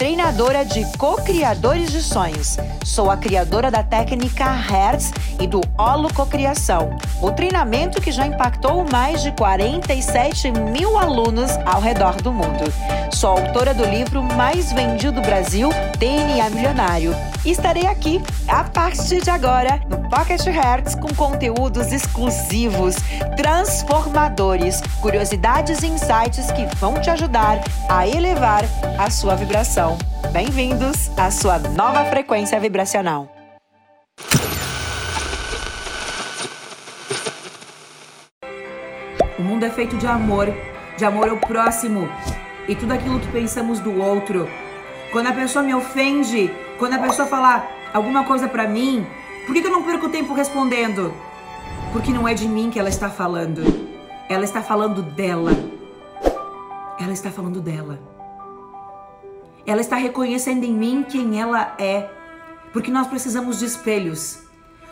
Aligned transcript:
treinadora 0.00 0.64
de 0.64 0.82
co-criadores 0.96 1.92
de 1.92 2.02
sonhos. 2.02 2.56
Sou 2.86 3.10
a 3.10 3.18
criadora 3.18 3.70
da 3.70 3.82
técnica 3.82 4.50
Hertz 4.50 5.12
e 5.38 5.46
do 5.46 5.60
Holococriação, 5.76 6.96
o 7.20 7.30
treinamento 7.30 8.00
que 8.00 8.10
já 8.10 8.26
impactou 8.26 8.82
mais 8.90 9.22
de 9.22 9.30
47 9.32 10.52
mil 10.52 10.96
alunos 10.96 11.50
ao 11.66 11.82
redor 11.82 12.14
do 12.22 12.32
mundo. 12.32 12.64
Sou 13.12 13.28
autora 13.28 13.74
do 13.74 13.84
livro 13.84 14.22
mais 14.22 14.72
vendido 14.72 15.20
do 15.20 15.20
Brasil, 15.20 15.68
DNA 15.98 16.48
Milionário 16.48 17.14
estarei 17.44 17.86
aqui 17.86 18.20
a 18.46 18.64
partir 18.64 19.22
de 19.22 19.30
agora 19.30 19.80
no 19.88 19.99
Pocket 20.10 20.44
Hertz 20.44 20.96
com 20.96 21.14
conteúdos 21.14 21.92
exclusivos, 21.92 22.96
transformadores, 23.36 24.80
curiosidades 25.00 25.84
e 25.84 25.86
insights 25.86 26.50
que 26.50 26.66
vão 26.78 27.00
te 27.00 27.08
ajudar 27.10 27.60
a 27.88 28.08
elevar 28.08 28.64
a 28.98 29.08
sua 29.08 29.36
vibração. 29.36 29.96
Bem-vindos 30.32 31.16
à 31.16 31.30
sua 31.30 31.60
nova 31.60 32.04
frequência 32.06 32.58
vibracional. 32.58 33.32
O 39.38 39.42
mundo 39.42 39.64
é 39.64 39.70
feito 39.70 39.96
de 39.96 40.08
amor, 40.08 40.52
de 40.98 41.04
amor 41.04 41.28
ao 41.28 41.36
próximo 41.36 42.08
e 42.66 42.74
tudo 42.74 42.92
aquilo 42.92 43.20
que 43.20 43.28
pensamos 43.28 43.78
do 43.78 43.96
outro. 44.02 44.48
Quando 45.12 45.28
a 45.28 45.32
pessoa 45.32 45.62
me 45.62 45.72
ofende, 45.72 46.50
quando 46.80 46.94
a 46.94 46.98
pessoa 46.98 47.28
falar 47.28 47.64
alguma 47.94 48.24
coisa 48.24 48.48
para 48.48 48.66
mim, 48.66 49.06
por 49.46 49.54
que, 49.54 49.66
eu 49.66 49.70
não 49.70 49.82
perco 49.82 50.08
tempo 50.08 50.34
respondendo? 50.34 51.12
Porque 51.92 52.12
não 52.12 52.26
é 52.26 52.34
de 52.34 52.46
mim 52.46 52.70
que 52.70 52.78
ela 52.78 52.88
está 52.88 53.10
falando. 53.10 53.62
Ela 54.28 54.44
está 54.44 54.62
falando 54.62 55.02
dela. 55.02 55.52
Ela 57.00 57.12
está 57.12 57.30
falando 57.30 57.60
dela. 57.60 57.98
Ela 59.66 59.80
está 59.80 59.96
reconhecendo 59.96 60.64
em 60.64 60.72
mim 60.72 61.04
quem 61.08 61.40
ela 61.40 61.74
é. 61.78 62.08
Porque 62.72 62.90
nós 62.90 63.06
precisamos 63.06 63.58
de 63.58 63.64
espelhos. 63.64 64.38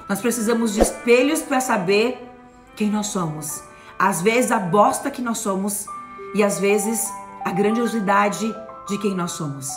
Nós 0.09 0.21
precisamos 0.21 0.75
de 0.75 0.81
espelhos 0.81 1.43
para 1.43 1.61
saber 1.61 2.29
quem 2.75 2.91
nós 2.91 3.09
somos. 3.09 3.63
Às 3.99 4.23
vezes 4.23 4.51
a 4.51 4.59
bosta 4.59 5.11
que 5.11 5.21
nós 5.21 5.39
somos 5.39 5.87
e 6.35 6.43
às 6.43 6.59
vezes 6.59 7.13
a 7.45 7.53
grandiosidade 7.53 8.55
de 8.89 8.99
quem 8.99 9.15
nós 9.15 9.33
somos. 9.33 9.69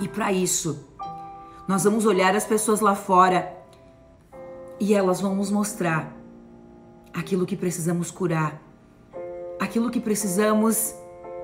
E 0.00 0.08
para 0.08 0.32
isso, 0.32 0.88
nós 1.66 1.84
vamos 1.84 2.06
olhar 2.06 2.34
as 2.34 2.44
pessoas 2.44 2.80
lá 2.80 2.94
fora 2.94 3.61
e 4.82 4.94
elas 4.94 5.20
vão 5.20 5.36
nos 5.36 5.48
mostrar 5.48 6.12
aquilo 7.14 7.46
que 7.46 7.56
precisamos 7.56 8.10
curar, 8.10 8.60
aquilo 9.60 9.88
que 9.88 10.00
precisamos 10.00 10.92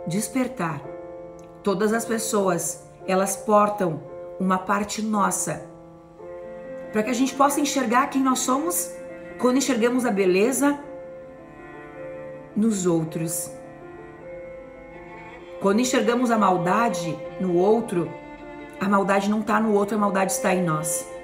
despertar. 0.08 0.82
Todas 1.62 1.92
as 1.92 2.04
pessoas, 2.04 2.82
elas 3.06 3.36
portam 3.36 4.02
uma 4.40 4.58
parte 4.58 5.00
nossa 5.00 5.64
para 6.90 7.04
que 7.04 7.10
a 7.10 7.14
gente 7.14 7.32
possa 7.32 7.60
enxergar 7.60 8.08
quem 8.08 8.20
nós 8.20 8.40
somos 8.40 8.90
quando 9.38 9.58
enxergamos 9.58 10.04
a 10.04 10.10
beleza 10.10 10.76
nos 12.56 12.86
outros. 12.86 13.52
Quando 15.60 15.78
enxergamos 15.78 16.32
a 16.32 16.38
maldade 16.38 17.16
no 17.40 17.54
outro, 17.54 18.10
a 18.80 18.88
maldade 18.88 19.30
não 19.30 19.42
está 19.42 19.60
no 19.60 19.74
outro, 19.74 19.94
a 19.94 20.00
maldade 20.00 20.32
está 20.32 20.52
em 20.52 20.64
nós. 20.64 21.17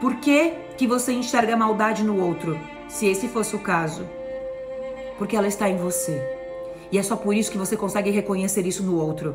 Por 0.00 0.16
que, 0.16 0.52
que 0.76 0.86
você 0.86 1.12
enxerga 1.12 1.56
maldade 1.56 2.04
no 2.04 2.22
outro, 2.24 2.58
se 2.88 3.06
esse 3.06 3.28
fosse 3.28 3.56
o 3.56 3.58
caso? 3.58 4.08
Porque 5.18 5.36
ela 5.36 5.48
está 5.48 5.68
em 5.68 5.76
você. 5.76 6.22
E 6.92 6.98
é 6.98 7.02
só 7.02 7.16
por 7.16 7.34
isso 7.34 7.50
que 7.50 7.58
você 7.58 7.76
consegue 7.76 8.10
reconhecer 8.10 8.66
isso 8.66 8.82
no 8.82 8.96
outro. 8.96 9.34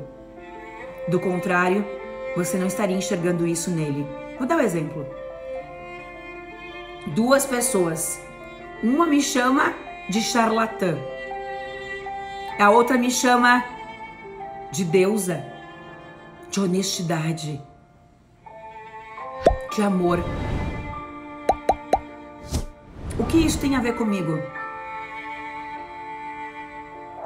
Do 1.09 1.19
contrário, 1.19 1.85
você 2.35 2.57
não 2.57 2.67
estaria 2.67 2.95
enxergando 2.95 3.45
isso 3.45 3.69
nele. 3.69 4.07
Vou 4.37 4.47
dar 4.47 4.57
um 4.57 4.61
exemplo. 4.61 5.05
Duas 7.07 7.45
pessoas. 7.45 8.19
Uma 8.81 9.05
me 9.05 9.21
chama 9.21 9.73
de 10.09 10.21
charlatã. 10.21 10.97
A 12.57 12.69
outra 12.69 12.97
me 12.97 13.11
chama 13.11 13.63
de 14.71 14.85
deusa 14.85 15.43
de 16.49 16.59
honestidade, 16.59 17.59
de 19.73 19.81
amor. 19.81 20.19
O 23.17 23.23
que 23.25 23.37
isso 23.37 23.59
tem 23.59 23.75
a 23.75 23.81
ver 23.81 23.95
comigo? 23.95 24.39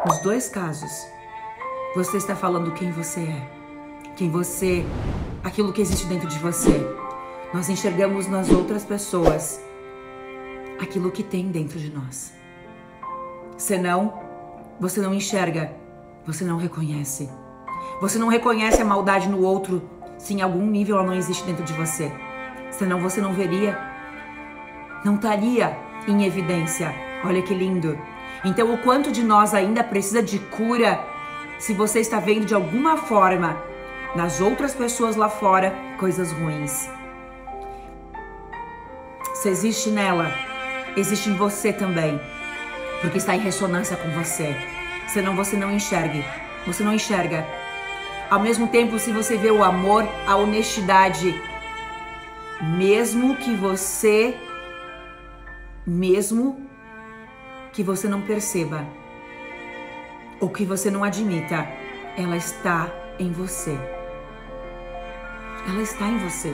Nos 0.06 0.20
dois 0.20 0.48
casos, 0.48 0.92
você 1.94 2.18
está 2.18 2.36
falando 2.36 2.72
quem 2.74 2.92
você 2.92 3.22
é, 3.22 3.50
quem 4.16 4.30
você, 4.30 4.86
aquilo 5.44 5.74
que 5.74 5.82
existe 5.82 6.06
dentro 6.06 6.28
de 6.30 6.40
você. 6.40 6.88
Nós 7.54 7.70
enxergamos 7.70 8.28
nas 8.28 8.50
outras 8.50 8.86
pessoas 8.86 9.62
aquilo 10.80 11.12
que 11.12 11.24
tem 11.24 11.50
dentro 11.50 11.78
de 11.78 11.92
nós. 11.92 12.32
Senão, 13.58 14.22
você 14.80 15.02
não 15.02 15.14
enxerga, 15.14 15.74
você 16.26 16.46
não 16.46 16.58
reconhece. 16.58 17.30
Você 18.00 18.18
não 18.18 18.30
reconhece 18.30 18.82
a 18.82 18.86
maldade 18.86 19.28
no 19.28 19.42
outro 19.42 19.82
se 20.18 20.34
em 20.34 20.42
algum 20.42 20.66
nível 20.66 20.98
ela 20.98 21.06
não 21.08 21.14
existe 21.14 21.44
dentro 21.44 21.64
de 21.64 21.74
você. 21.74 22.12
Senão 22.72 23.00
você 23.00 23.22
não 23.22 23.34
veria, 23.34 23.78
não 25.04 25.16
estaria 25.16 25.78
em 26.08 26.26
evidência. 26.26 26.94
Olha 27.24 27.42
que 27.42 27.54
lindo. 27.54 27.98
Então, 28.46 28.74
o 28.74 28.78
quanto 28.80 29.12
de 29.12 29.24
nós 29.24 29.54
ainda 29.54 29.84
precisa 29.84 30.22
de 30.22 30.40
cura 30.40 31.00
se 31.58 31.74
você 31.74 32.00
está 32.00 32.20
vendo 32.20 32.46
de 32.46 32.54
alguma 32.54 32.98
forma 32.98 33.58
nas 34.16 34.40
outras 34.40 34.74
pessoas 34.74 35.16
lá 35.16 35.28
fora 35.28 35.74
coisas 35.98 36.32
ruins. 36.32 36.90
Se 39.34 39.50
existe 39.50 39.90
nela, 39.90 40.32
existe 40.96 41.30
em 41.30 41.36
você 41.36 41.74
também, 41.74 42.20
porque 43.02 43.18
está 43.18 43.36
em 43.36 43.40
ressonância 43.40 43.98
com 43.98 44.10
você. 44.12 44.56
Senão 45.08 45.36
você 45.36 45.56
não 45.56 45.72
enxergue. 45.72 46.24
Você 46.66 46.84
não 46.84 46.94
enxerga 46.94 47.46
ao 48.30 48.42
mesmo 48.42 48.68
tempo, 48.68 49.00
se 49.00 49.10
você 49.10 49.38
vê 49.38 49.50
o 49.50 49.64
amor, 49.64 50.06
a 50.28 50.36
honestidade, 50.36 51.42
mesmo 52.62 53.36
que 53.36 53.54
você, 53.56 54.36
mesmo 55.86 56.60
que 57.72 57.84
você 57.84 58.08
não 58.08 58.22
perceba 58.22 58.86
ou 60.40 60.50
que 60.50 60.66
você 60.66 60.90
não 60.90 61.04
admita, 61.04 61.68
ela 62.18 62.36
está 62.36 62.92
em 63.20 63.32
você. 63.32 63.78
Ela 65.68 65.82
está 65.82 66.08
em 66.08 66.18
você. 66.18 66.54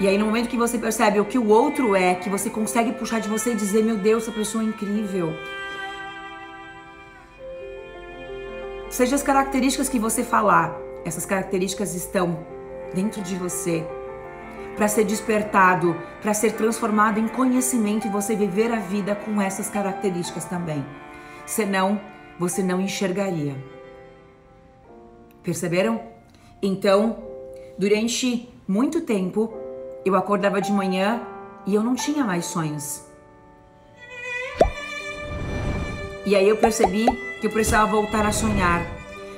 E 0.00 0.06
aí, 0.06 0.16
no 0.16 0.26
momento 0.26 0.48
que 0.48 0.56
você 0.56 0.78
percebe 0.78 1.18
o 1.18 1.24
que 1.24 1.38
o 1.38 1.48
outro 1.48 1.96
é, 1.96 2.14
que 2.14 2.28
você 2.28 2.48
consegue 2.48 2.92
puxar 2.92 3.20
de 3.20 3.28
você 3.28 3.52
e 3.52 3.56
dizer: 3.56 3.82
Meu 3.82 3.96
Deus, 3.96 4.24
essa 4.24 4.32
pessoa 4.32 4.62
é 4.62 4.66
incrível. 4.66 5.32
Seja 8.90 9.16
as 9.16 9.22
características 9.22 9.88
que 9.88 9.98
você 9.98 10.22
falar, 10.22 10.76
essas 11.04 11.26
características 11.26 11.94
estão 11.94 12.46
dentro 12.94 13.22
de 13.22 13.34
você 13.36 13.86
para 14.78 14.86
ser 14.86 15.04
despertado, 15.04 15.96
para 16.22 16.32
ser 16.32 16.52
transformado 16.52 17.18
em 17.18 17.26
conhecimento 17.26 18.06
e 18.06 18.10
você 18.10 18.36
viver 18.36 18.72
a 18.72 18.78
vida 18.78 19.16
com 19.16 19.42
essas 19.42 19.68
características 19.68 20.44
também. 20.44 20.86
Senão, 21.44 22.00
você 22.38 22.62
não 22.62 22.80
enxergaria. 22.80 23.56
Perceberam? 25.42 26.00
Então, 26.62 27.18
durante 27.76 28.48
muito 28.68 29.00
tempo, 29.00 29.52
eu 30.04 30.14
acordava 30.14 30.60
de 30.60 30.70
manhã 30.70 31.22
e 31.66 31.74
eu 31.74 31.82
não 31.82 31.96
tinha 31.96 32.22
mais 32.22 32.44
sonhos. 32.46 33.02
E 36.24 36.36
aí 36.36 36.48
eu 36.48 36.56
percebi 36.56 37.06
que 37.40 37.48
eu 37.48 37.50
precisava 37.50 37.90
voltar 37.90 38.24
a 38.24 38.30
sonhar. 38.30 38.86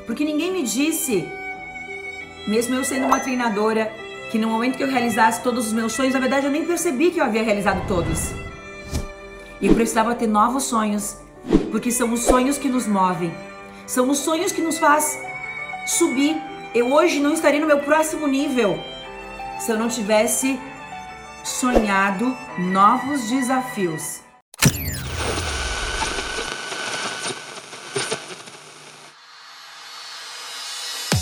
Porque 0.05 0.23
ninguém 0.23 0.53
me 0.53 0.65
disse, 0.65 1.27
mesmo 2.47 2.75
eu 2.75 2.85
sendo 2.85 3.07
uma 3.07 3.21
treinadora, 3.21 3.91
que 4.31 4.39
no 4.39 4.49
momento 4.49 4.77
que 4.77 4.85
eu 4.85 4.89
realizasse 4.89 5.43
todos 5.43 5.67
os 5.67 5.73
meus 5.73 5.93
sonhos, 5.93 6.15
na 6.15 6.21
verdade 6.21 6.47
eu 6.47 6.53
nem 6.53 6.65
percebi 6.65 7.11
que 7.11 7.21
eu 7.21 7.25
havia 7.25 7.43
realizado 7.43 7.87
todos. 7.89 8.31
E 9.61 9.67
eu 9.67 9.75
precisava 9.75 10.15
ter 10.15 10.27
novos 10.27 10.65
sonhos, 10.65 11.17
porque 11.71 11.91
são 11.91 12.13
os 12.13 12.21
sonhos 12.21 12.57
que 12.57 12.69
nos 12.69 12.87
movem, 12.87 13.35
são 13.87 14.09
os 14.09 14.19
sonhos 14.19 14.53
que 14.53 14.63
nos 14.63 14.79
faz 14.79 15.19
subir. 15.87 16.41
Eu 16.75 16.93
hoje 16.93 17.19
não 17.19 17.33
estaria 17.33 17.61
no 17.61 17.67
meu 17.67 17.81
próximo 17.81 18.27
nível 18.27 18.79
se 19.59 19.73
eu 19.73 19.79
não 19.79 19.89
tivesse 19.89 20.59
sonhado 21.43 22.37
novos 22.59 23.29
desafios. 23.29 24.30